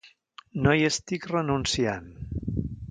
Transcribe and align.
No 0.63 0.73
hi 0.77 0.87
estic 0.89 1.31
renunciant. 1.33 2.13